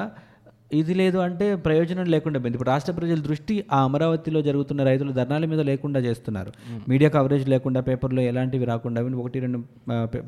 ఇది 0.72 0.94
లేదు 0.94 1.18
అంటే 1.18 1.56
ప్రయోజనం 1.56 2.06
లేకుండా 2.06 2.40
పోయింది. 2.40 2.56
ఇప్పుడు 2.58 2.70
రాష్ట్ర 2.70 2.94
ప్రజల 2.94 3.20
దృష్టి 3.28 3.56
ఆ 3.74 3.84
అమరావతిలో 3.84 4.42
జరుగుతున్న 4.42 4.84
రైతుల 4.84 5.12
ధర్నాల 5.12 5.46
మీద 5.46 5.60
లేకుండా 5.60 6.00
చేస్తున్నారు. 6.00 6.52
మీడియా 6.90 7.10
కవరేజ్ 7.10 7.50
లేకుండా 7.50 7.82
పేపర్లో 7.82 8.22
ఎలాంటివి 8.22 8.66
రాకుండా 8.66 9.02
ఒకటి 9.24 9.40
రెండు 9.40 9.60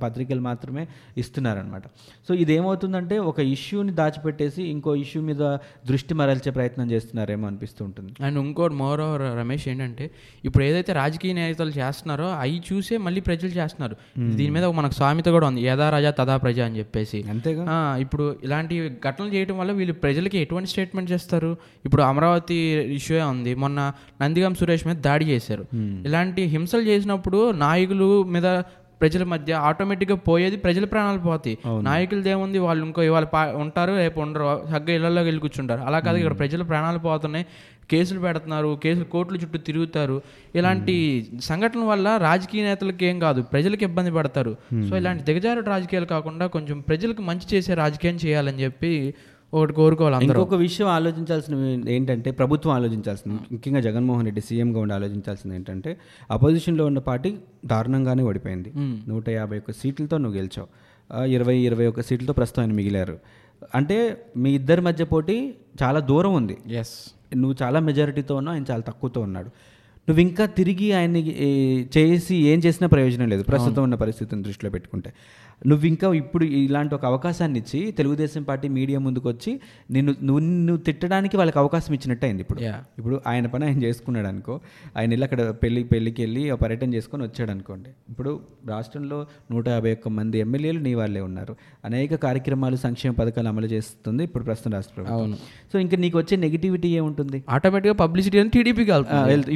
పత్రికలు 0.04 0.40
మాత్రమే 0.40 0.88
ఇస్తున్నారనమాట 1.18 1.84
సో 2.28 2.34
ఇదేమవుతుందంటే 2.34 3.18
ఒక 3.18 3.40
ఇష్యూని 3.40 3.92
దాచిపెట్టేసి 3.92 4.64
ఇంకో 4.64 4.96
ఇష్యూ 4.96 5.22
మీద 5.22 5.44
దృష్టి 5.90 6.14
మరల్చే 6.14 6.52
ప్రయత్నం 6.52 6.92
చేస్తున్నారేమో 6.92 7.48
అనిపిస్తూ 7.48 7.86
ఉంటుంది. 7.86 8.12
అండ్ 8.26 8.40
ఇంకోటి 8.40 8.74
మోర్ 8.74 9.02
ఓవర్ 9.02 9.22
రమేష్ 9.22 9.68
ఏంటంటే 9.68 10.12
ఇప్పుడు 10.46 10.64
ఏదైతే 10.64 10.94
రాజకీయ 10.94 11.34
నేతలు 11.34 11.70
చేస్తున్నారో 11.70 12.30
అవి 12.30 12.62
చూసే 12.72 12.98
మళ్ళీ 12.98 13.22
ప్రజలు 13.22 13.50
చేస్తున్నారు. 13.50 13.96
దీని 14.36 14.52
మీద 14.52 14.66
మనకు 14.80 14.94
సామెత 14.94 15.30
కూడా 15.30 15.48
ఉంది. 15.48 15.62
యథా 15.62 15.90
రాజా 15.90 16.12
తదా 16.12 16.38
ప్రజ 16.38 16.60
అని 16.60 16.78
చెప్పేసి. 16.80 17.26
అంతేగా? 17.30 17.98
ఇప్పుడు 18.00 18.36
ఇలాంటి 18.44 18.76
ఘటనలు 19.08 19.34
చేయడం 19.36 19.58
వల్ల 19.58 19.72
వీళ్ళు 19.72 19.96
ప్రజలకి 20.30 20.46
ఎటువంటి 20.46 20.70
స్టేట్మెంట్ 20.70 21.12
చేస్తారు? 21.12 21.52
ఇప్పుడు 21.86 22.02
అమరావతి 22.04 22.58
ఇష్యూ 22.98 23.18
ఉంది. 23.28 23.52
మొన్న 23.56 23.80
నందిగం 24.22 24.54
సురేష్ 24.56 24.86
మీద 24.88 24.98
దాడి 25.08 25.26
చేశారు. 25.26 25.64
ఇలాంటి 26.06 26.42
హింసలు 26.54 26.84
చేసినప్పుడు 26.92 27.40
నాయకులు 27.66 28.10
మీద 28.24 28.48
ప్రజల 29.02 29.24
మధ్య 29.32 29.52
ఆటోమేటిక్గా 29.68 30.16
పోయేది 30.30 30.58
ప్రజల 30.64 30.86
ప్రాణాలు 30.86 31.20
పోతాయి. 31.26 31.58
నాయకులది 31.82 32.30
ఏముంది? 32.30 32.60
వాళ్ళు 32.60 32.84
ఇంకో 32.86 33.02
ఇవాళ 33.10 33.26
ఉంటారు 33.64 33.94
రేపు 33.98 34.20
ఉండరు. 34.26 34.48
చక్కగా 34.72 34.96
ఇళ్ళలో 34.96 35.22
వెళ్ళి 35.28 35.42
కూర్చుంటారు. 35.42 35.82
అలా 35.82 36.00
కాదు 36.06 36.18
ఇక్కడ 36.22 36.36
ప్రజల 36.42 36.64
ప్రాణాలు 36.72 37.00
పోతున్నాయి. 37.00 37.46
కేసులు 37.92 38.20
పెడుతున్నారు 38.20 38.72
కేసులు 38.84 39.08
కోర్టుల 39.14 39.38
చుట్టూ 39.44 39.60
తిరుగుతారు. 39.68 40.18
ఇలాంటి 40.56 40.96
సంఘటనల 41.42 41.86
వల్ల 41.92 42.08
రాజకీయ 42.28 42.64
నేతలకు 42.64 43.04
ఏం 43.04 43.18
కాదు 43.20 43.42
ప్రజలకు 43.54 43.84
ఇబ్బంది 43.84 44.12
పడతారు. 44.12 44.52
సో 44.90 44.94
ఇలాంటి 45.02 45.24
దిగజారు 45.30 45.64
రాజకీయాలు 45.74 46.10
కాకుండా 46.16 46.48
కొంచెం 46.56 46.78
ప్రజలకు 46.90 47.24
మంచి 47.30 47.48
చేసే 47.54 47.74
రాజకీయం 47.84 48.18
చేయాలని 48.26 48.62
చెప్పి 48.66 48.94
ఒకటి 49.54 49.74
కోరుకోవాలి 49.74 50.26
ఇంకొక 50.26 50.56
విషయం 50.56 50.88
ఆలోచించాల్సిన 50.88 51.56
ఏంటంటే 51.90 52.32
ప్రభుత్వం 52.32 52.74
ఆలోచించాల్సింది. 52.74 53.40
ముఖ్యంగా 53.52 53.80
జగన్మోహన్ 53.80 54.26
రెడ్డి 54.26 54.42
సీఎంగా 54.42 54.80
ఉండి 54.80 54.94
ఆలోచించాల్సింది 54.94 55.56
ఏంటంటే 55.56 55.98
అపోజిషన్లో 56.32 56.86
ఉన్న 56.86 57.00
పార్టీ 57.00 57.32
దారుణంగానే 57.66 58.24
ఓడిపోయింది. 58.24 58.72
నూట 59.08 59.30
యాభై 59.30 59.58
ఒక్క 59.58 59.72
సీట్లతో 59.72 60.18
నువ్వు 60.18 60.38
గెలిచావు. 60.38 60.68
ఇరవై 61.26 61.58
ఇరవై 61.58 61.88
ఒక్క 61.88 62.02
సీట్లతో 62.02 62.34
ప్రస్తుతం 62.34 62.64
ఆయన 62.64 62.74
మిగిలారు. 62.74 63.18
అంటే 63.76 63.98
మీ 64.38 64.52
ఇద్దరి 64.56 64.82
మధ్య 64.82 65.04
పోటీ 65.06 65.38
చాలా 65.84 66.00
దూరం 66.00 66.34
ఉంది. 66.34 66.58
ఎస్ 66.82 66.96
నువ్వు 67.36 67.56
చాలా 67.64 67.80
మెజారిటీతో 67.80 68.36
ఉన్నావు 68.36 68.56
ఆయన 68.58 68.66
చాలా 68.72 68.82
తక్కువతో 68.82 69.22
ఉన్నాడు. 69.22 69.50
నువ్వు 70.10 70.22
ఇంకా 70.22 70.46
తిరిగి 70.46 70.94
ఆయన్ని 70.94 71.22
చేసి 71.98 72.36
ఏం 72.36 72.60
చేసినా 72.60 72.88
ప్రయోజనం 72.88 73.28
లేదు. 73.30 73.44
ప్రస్తుతం 73.44 73.84
ఉన్న 73.84 73.96
పరిస్థితిని 73.96 74.42
దృష్టిలో 74.44 74.70
పెట్టుకుంటే. 74.72 75.14
నువ్వు 75.62 75.86
ఇంకా 75.88 76.08
ఇప్పుడు 76.14 76.46
ఇలాంటి 76.60 76.96
ఒక 76.96 77.06
అవకాశాన్ని 77.06 77.60
ఇచ్చి 77.60 77.92
తెలుగుదేశం 77.92 78.44
పార్టీ 78.44 78.68
మీడియా 78.70 79.00
ముందుకు 79.00 79.30
వచ్చి 79.30 79.52
నిన్ను 79.92 80.12
నువ్వు 80.22 80.42
నువ్వు 80.68 80.84
తిట్టడానికి 80.84 81.38
వాళ్ళకి 81.38 81.60
అవకాశం 81.60 81.94
ఇచ్చినట్టు 81.94 82.26
అయింది 82.26 82.42
ఇప్పుడు. 82.42 82.62
ఇప్పుడు 83.00 83.22
ఆయన 83.28 83.48
పని 83.48 83.66
ఆయన 83.66 83.84
చేసుకున్నాడు 83.84 84.28
అనుకో 84.28 84.56
ఆయన 84.98 85.10
వెళ్ళి 85.10 85.26
అక్కడ 85.26 85.42
పెళ్ళి 85.64 85.84
పెళ్ళికి 85.84 86.22
వెళ్ళి 86.22 86.52
ఆ 86.52 86.56
పర్యటన 86.56 86.94
చేసుకొని 86.94 87.24
వచ్చాడు 87.24 87.52
అనుకోండి 87.52 87.90
ఇప్పుడు 88.10 88.32
రాష్ట్రంలో 88.70 89.20
నూట 89.52 89.68
యాభై 89.68 89.92
ఒక్క 89.92 90.08
మంది 90.20 90.40
ఎమ్మెల్యేలు 90.40 90.80
నీ 90.80 90.94
వాళ్ళే 90.94 91.22
ఉన్నారు. 91.22 91.54
అనేక 91.86 92.16
కార్యక్రమాలు 92.26 92.76
సంక్షేమ 92.86 93.14
పథకాలు 93.14 93.48
అమలు 93.48 93.70
చేస్తుంది 93.76 94.24
ఇప్పుడు 94.24 94.44
ప్రస్తుతం 94.44 94.74
రాష్ట్ర 94.78 94.94
ప్రభుత్వం. 94.98 95.36
సో 95.74 95.80
ఇంకా 95.80 95.98
నీకు 95.98 96.18
వచ్చే 96.18 96.36
నెగిటివిటీ 96.46 96.90
ఏముంటుంది? 97.00 97.40
ఆటోమేటిక్గా 97.50 97.98
పబ్లిసిటీ 98.04 98.40
అని 98.44 98.50
టీడీపీకి 98.50 98.92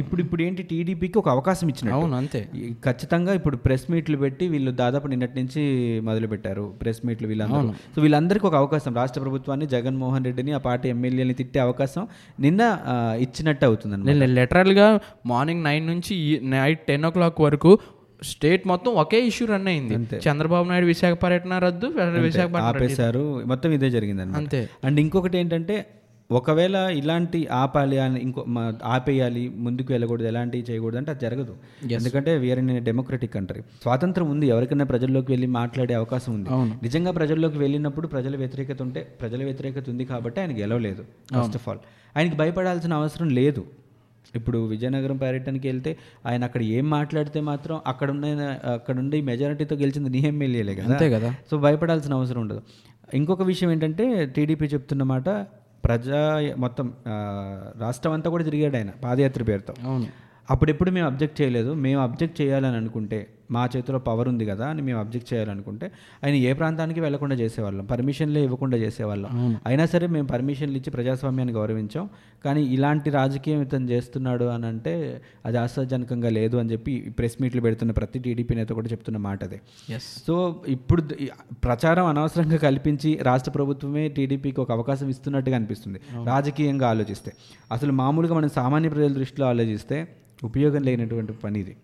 ఇప్పుడు 0.02 0.20
ఇప్పుడు 0.26 0.42
ఏంటి 0.42 0.62
టీడీపీకి 0.72 1.18
ఒక 1.22 1.28
అవకాశం 1.36 1.66
ఇచ్చినట్టు? 1.72 1.96
అవును 1.98 2.16
అంతే. 2.20 2.42
ఖచ్చితంగా 2.88 3.32
ఇప్పుడు 3.40 3.56
ప్రెస్ 3.66 3.86
మీట్లు 3.94 4.16
పెట్టి 4.24 4.44
వీళ్ళు 4.54 4.72
దాదాపు 4.84 5.06
నిన్నటి 5.14 5.36
నుంచి 5.40 5.62
మొదలు 6.08 6.26
పెట్టారు 6.26 6.64
ప్రెస్ 6.82 7.00
మీట్లు 7.06 7.28
వీళ్ళందరూ. 7.28 7.72
సో 7.94 7.98
వీళ్ళందరికీ 8.02 8.46
ఒక 8.46 8.56
అవకాశం. 8.62 8.94
రాష్ట్ర 9.00 9.20
ప్రభుత్వాన్ని 9.20 9.66
జగన్మోహన్ 9.66 10.24
రెడ్డిని 10.24 10.52
ఆ 10.52 10.60
పార్టీ 10.68 10.88
ఎమ్మెల్యేని 10.94 11.34
తిట్టే 11.34 11.60
అవకాశం 11.60 12.06
నిన్న 12.40 12.62
ఇచ్చినట్టు 13.24 13.64
అవుతుంది 13.64 13.96
నేను 13.96 14.30
లిటరల్గా 14.40 14.88
మార్నింగ్ 15.26 15.64
నైన్ 15.64 15.86
నుంచి 15.86 16.40
నైట్ 16.54 16.82
టెన్ 16.90 17.04
ఓ 17.04 17.10
క్లాక్ 17.10 17.40
వరకు 17.40 17.72
స్టేట్ 18.22 18.62
మొత్తం 18.68 18.90
ఒకే 19.02 19.18
ఇష్యూ 19.26 19.46
రన్ 19.46 19.68
అయింది. 19.72 19.94
చంద్రబాబు 20.26 20.68
నాయుడు 20.68 20.86
విశాఖ 20.86 21.14
పర్యటన 21.24 21.58
రద్దు 21.64 21.86
విశాఖపట్నం 22.26 22.68
ఆపేశారు. 22.68 23.24
మొత్తం 23.46 23.70
ఇదే 23.72 23.90
జరిగింది 23.90 24.22
అంతే. 24.40 24.60
అండ్ 24.84 25.00
ఇంకొకటి 25.00 25.38
ఏంటంటే 25.38 25.76
ఒకవేళ 26.30 26.76
ఇలాంటి 26.76 27.46
ఆపాలి 27.46 27.98
అని 27.98 28.20
ఇంకో 28.20 28.44
ఆపేయాలి 28.84 29.48
ముందుకు 29.48 29.92
వెళ్ళకూడదు 29.92 30.26
ఎలాంటివి 30.26 30.64
చేయకూడదు 30.70 30.98
అంటే 30.98 31.10
అది 31.10 31.20
జరగదు. 31.20 31.56
ఎందుకంటే 31.90 32.36
వీఆర్ 32.36 32.58
ఇన్ 32.58 32.84
డెమోక్రటిక్ 32.84 33.34
కంట్రీ 33.34 33.60
స్వాతంత్రం 33.60 34.30
ఉంది 34.30 34.46
ఎవరికైనా 34.46 34.84
ప్రజల్లోకి 34.84 35.32
వెళ్ళి 35.32 35.46
మాట్లాడే 35.46 35.94
అవకాశం 35.94 36.34
ఉంది. 36.34 36.50
నిజంగా 36.82 37.10
ప్రజల్లోకి 37.10 37.58
వెళ్ళినప్పుడు 37.58 38.08
ప్రజల 38.08 38.36
వ్యతిరేకత 38.36 38.82
ఉంటే 38.82 39.02
ప్రజల 39.20 39.44
వ్యతిరేకత 39.44 39.90
ఉంది 39.90 40.04
కాబట్టి 40.04 40.40
ఆయన 40.40 40.58
గెలవలేదు 40.58 41.02
ఫస్ట్ 41.36 41.54
ఆఫ్ 41.54 41.68
ఆల్ 41.68 41.78
ఆయనకి 42.16 42.36
భయపడాల్సిన 42.36 42.94
అవసరం 42.94 43.28
లేదు. 43.28 43.64
ఇప్పుడు 44.36 44.58
విజయనగరం 44.58 45.16
పర్యటనకి 45.16 45.68
వెళ్తే 45.68 45.96
ఆయన 46.26 46.44
అక్కడ 46.44 46.62
ఏం 46.62 46.90
మాట్లాడితే 46.90 47.40
మాత్రం 47.40 47.80
అక్కడ 47.86 48.10
ఉన్న 48.10 48.58
అక్కడ 48.72 48.98
ఉండి 48.98 49.20
మెజారిటీతో 49.20 49.76
గెలిచింది 49.76 50.10
నీ 50.10 50.18
ఎమ్మెల్యేలే 50.18 50.74
కదా. 50.74 50.92
అంతే 50.92 51.10
కదా. 51.10 51.34
సో 51.50 51.58
భయపడాల్సిన 51.58 52.14
అవసరం 52.14 52.40
ఉండదు. 52.40 52.62
ఇంకొక 53.14 53.42
విషయం 53.42 53.70
ఏంటంటే 53.70 54.26
టీడీపీ 54.26 54.66
చెప్తున్న 54.66 55.02
మాట 55.02 55.28
ప్రజా 55.84 56.52
మొత్తం 56.56 56.92
రాష్ట్రం 57.78 58.12
అంతా 58.12 58.30
కూడా 58.30 58.44
తిరిగాడు 58.44 58.76
ఆయన 58.76 58.90
పాదయాత్ర 58.90 59.42
పేరుతో. 59.42 59.74
అవును. 59.84 60.06
అప్పుడెప్పుడు 60.50 60.90
మేము 60.90 61.06
అబ్జెక్ట్ 61.06 61.40
చేయలేదు. 61.40 61.74
మేము 61.74 62.02
అబ్జెక్ట్ 62.02 62.40
చేయాలని 62.40 62.76
అనుకుంటే 62.76 63.26
మా 63.50 63.68
చేతిలో 63.76 63.98
పవర్ 63.98 64.28
ఉంది 64.28 64.46
కదా 64.46 64.66
అని 64.68 64.82
మేము 64.82 64.98
అబ్జెక్ట్ 65.00 65.34
చేయాలనుకుంటే 65.34 65.92
ఆయన 66.24 66.34
ఏ 66.34 66.52
ప్రాంతానికి 66.52 67.00
వెళ్ళకుండా 67.00 67.36
చేసేవాళ్ళం. 67.36 67.84
పర్మిషన్లే 67.84 68.42
ఇవ్వకుండా 68.44 68.76
చేసేవాళ్ళం. 68.76 69.58
అయినా 69.66 69.86
సరే 69.86 70.06
మేము 70.06 70.26
పర్మిషన్లు 70.26 70.76
ఇచ్చి 70.76 70.90
ప్రజాస్వామ్యాన్ని 70.90 71.54
గౌరవించాం. 71.54 72.10
కానీ 72.44 72.62
ఇలాంటి 72.62 73.10
రాజకీయం 73.10 73.62
ఇతను 73.62 73.88
చేస్తున్నాడు 73.90 74.44
అని 74.44 74.66
అంటే 74.66 75.22
అది 75.46 75.58
ఆశాజనకంగా 75.58 76.28
లేదు 76.28 76.56
అని 76.56 76.72
చెప్పి 76.72 77.00
ప్రెస్ 77.18 77.42
మీట్లు 77.42 77.60
పెడుతున్న 77.60 77.92
ప్రతి 77.92 78.18
టీడీపీ 78.18 78.54
నేత 78.54 78.68
కూడా 78.68 78.88
చెప్తున్న 78.88 79.18
మాట 79.18 79.44
అదే. 79.44 79.60
సో 80.26 80.62
ఇప్పుడు 80.68 81.02
ప్రచారం 81.64 82.06
అనవసరంగా 82.06 82.56
కల్పించి 82.56 83.18
రాష్ట్ర 83.22 83.50
ప్రభుత్వమే 83.50 84.08
టీడీపీకి 84.08 84.60
ఒక 84.60 84.72
అవకాశం 84.72 85.08
ఇస్తున్నట్టుగా 85.08 85.56
అనిపిస్తుంది. 85.56 86.00
రాజకీయంగా 86.24 86.88
ఆలోచిస్తే. 86.88 87.32
అసలు 87.72 87.92
మామూలుగా 87.92 88.34
మనం 88.34 88.48
సామాన్య 88.48 88.88
ప్రజల 88.88 89.12
దృష్టిలో 89.12 89.46
ఆలోచిస్తే 89.46 90.08
ఉపయోగం 90.44 90.82
లేనటువంటి 90.82 91.32
పని 91.32 91.60
ఇది. 91.60 91.76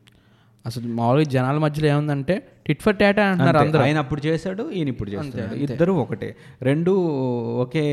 అసలు 0.67 0.87
మామూలుగా 0.89 1.27
జనాల 1.31 1.59
మధ్యలో 1.59 1.89
ఏముందంటే 1.89 2.35
టిట్ 2.67 2.83
ఫర్ 2.83 2.97
టాటా 2.97 3.25
అంటున్నారు. 3.25 3.59
అందరూ. 3.59 3.83
ఆయన 3.83 3.99
అప్పుడు 3.99 4.27
చేశాడు 4.27 4.71
ఈయన 4.71 4.89
ఇప్పుడు 4.89 5.11
చేస్తున్నాడు. 5.11 5.55
ఇద్దరు 5.55 5.93
ఒకటే. 5.93 6.37
రెండు 6.63 6.93
ఒకే 7.65 7.85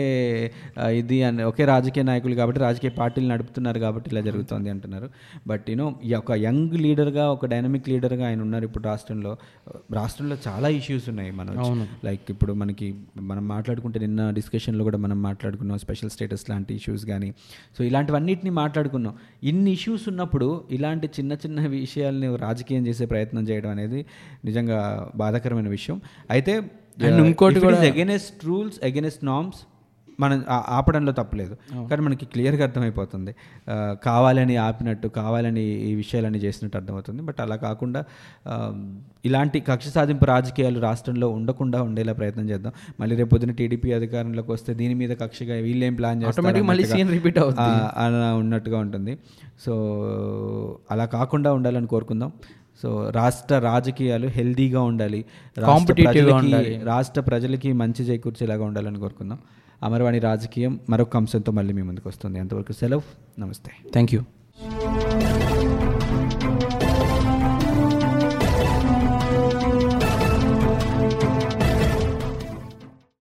ఇది 0.94 1.24
అని 1.24 1.44
ఒకే 1.44 1.66
రాజకీయ 1.66 2.04
నాయకులు 2.04 2.36
కాబట్టి 2.36 2.60
రాజకీయ 2.60 2.90
పార్టీలు 2.90 3.28
నడుపుతున్నారు 3.28 3.80
కాబట్టి 3.80 4.10
ఇలా 4.10 4.22
జరుగుతుంది 4.22 4.70
అంటున్నారు. 4.70 5.10
బట్ 5.48 5.70
యూనో 5.70 5.96
ఈ 6.04 6.14
ఒక 6.14 6.32
యంగ్ 6.32 6.74
లీడర్గా 6.74 7.26
ఒక 7.30 7.46
డైనమిక్ 7.46 7.90
లీడర్గా 7.90 8.28
ఆయన 8.28 8.42
ఉన్నారు 8.42 8.66
ఇప్పుడు 8.66 8.84
రాష్ట్రంలో. 8.84 9.38
రాష్ట్రంలో 9.94 10.38
చాలా 10.48 10.68
ఇష్యూస్ 10.70 11.10
ఉన్నాయి 11.10 11.32
మనం 11.32 11.88
లైక్ 12.06 12.32
ఇప్పుడు 12.32 12.54
మనకి 12.54 12.96
మనం 13.22 13.48
మాట్లాడుకుంటే 13.48 14.00
నిన్న 14.00 14.30
డిస్కషన్లో 14.32 14.84
కూడా 14.84 14.98
మనం 14.98 15.22
మాట్లాడుకున్నాం 15.22 15.78
స్పెషల్ 15.78 16.10
స్టేటస్ 16.10 16.50
లాంటి 16.50 16.76
ఇష్యూస్ 16.76 17.06
కానీ 17.06 17.34
సో 17.78 17.84
ఇలాంటివన్నిటిని 17.84 18.50
మాట్లాడుకున్నాం. 18.50 19.14
ఇన్ని 19.44 19.72
ఇష్యూస్ 19.72 20.10
ఉన్నప్పుడు 20.10 20.62
ఇలాంటి 20.72 21.08
చిన్న 21.08 21.34
చిన్న 21.34 21.68
విషయాల్ని 21.68 22.36
రాజకీయం 22.36 22.88
చేసే 22.88 23.06
ప్రయత్నం 23.06 23.44
చేయడం 23.44 23.70
అనేది 23.70 24.06
నిజంగా 24.62 25.12
బాధాకరమైన 25.16 25.70
విషయం. 25.70 26.02
అయితే 26.30 26.60
And 26.60 27.26
ఇంకోటి 27.26 27.60
కూడా- 27.60 27.80
అగెనెస్ట్ 27.94 28.46
రూల్స్ 28.46 28.86
అగెనెస్ట్ 28.86 29.26
నామ్స్ 29.26 29.58
మనం 30.20 30.44
ఆపడంలో 30.50 31.12
తప్పలేదు. 31.12 31.58
కానీ 31.88 32.02
మనకి 32.02 32.26
క్లియర్గా 32.26 32.64
అర్థమైపోతుంది. 32.64 33.36
కావాలని 34.04 34.56
ఆపినట్టు 34.56 35.08
కావాలని 35.08 35.62
ఈ 35.62 35.96
విషయాలన్నీ 35.96 36.40
చేసినట్టు 36.40 36.78
అర్థమవుతుంది. 36.78 37.22
బట్ 37.22 37.36
అలా 37.42 37.56
కాకుండా 37.56 38.04
ఇలాంటి 39.26 39.60
కక్ష 39.60 39.88
సాధింపు 39.88 40.26
రాజకీయాలు 40.26 40.80
రాష్ట్రంలో 40.80 41.30
ఉండకుండా 41.30 41.82
ఉండేలా 41.82 42.14
ప్రయత్నం 42.14 42.50
చేద్దాం. 42.50 42.74
మళ్ళీ 43.00 43.16
రేపు 43.16 43.30
పొద్దున 43.30 43.52
టీడీపీ 43.52 43.92
అధికారంలోకి 43.92 44.52
వస్తే 44.52 44.74
దీని 44.74 44.94
మీద 44.94 45.18
కక్షగా 45.18 45.56
వీళ్ళేం 45.56 45.96
ప్లాన్ 45.96 46.24
చేస్తారు 46.24 46.64
మళ్ళీ 46.64 46.84
scene 46.84 47.18
repeat 47.18 47.40
అవుతుంది. 47.40 47.90
అలా 47.98 48.34
ఉన్నట్టుగా 48.34 48.80
ఉంటుంది. 48.80 49.18
సో 49.66 50.80
అలా 50.92 51.06
కాకుండా 51.06 51.54
ఉండాలని 51.54 51.88
కోరుకుందాం. 51.88 52.32
సో 52.84 53.10
రాష్ట్ర 53.10 53.60
రాజకీయాలు 53.60 54.28
హెల్దీగా 54.28 54.82
ఉండాలి. 54.82 55.26
ఉండాలి. 56.36 56.82
రాష్ట్ర 56.84 57.22
ప్రజలకి 57.22 57.74
మంచి 57.74 58.04
చేకూర్చేలాగా 58.04 58.66
ఉండాలని 58.66 59.00
కోరుకుందాం. 59.00 59.38
అమరవాణి 59.84 60.20
రాజకీయం 60.20 60.80
మరొక 60.90 61.18
అంశంతో 61.18 61.52
మళ్ళీ 61.52 61.74
మీ 61.74 61.82
ముందుకు 61.82 62.10
వస్తుంది. 62.10 62.40
అంతవరకు 62.40 62.72
సెలవు. 62.72 63.02
నమస్తే. 63.40 63.72
Thank 63.92 64.14
you 64.14 64.22